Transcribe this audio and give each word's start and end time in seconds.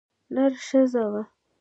نره 0.33 0.57
ښځه 0.67 1.03
وه. 1.11 1.21